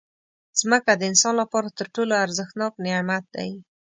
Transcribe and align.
مځکه 0.69 0.91
د 0.95 1.01
انسان 1.11 1.33
لپاره 1.41 1.67
تر 1.77 1.85
ټولو 1.95 2.13
ارزښتناک 2.25 2.73
نعمت 2.85 3.23
دی. 3.35 3.51